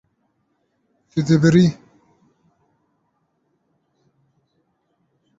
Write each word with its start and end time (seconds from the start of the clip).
Tu 1.09 1.19
dibirî. 1.27 1.65